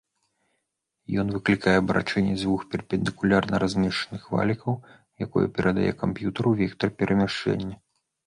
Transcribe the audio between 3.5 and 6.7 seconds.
размешчаных валікаў, якое перадае камп'ютару